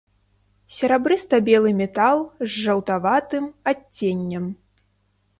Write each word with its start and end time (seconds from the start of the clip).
Серабрыста-белы 0.75 1.73
метал 1.81 2.21
з 2.39 2.49
жаўтаватым 2.63 3.45
адценнем. 3.73 4.49